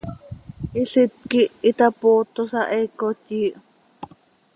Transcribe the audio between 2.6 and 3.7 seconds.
heecot yiih.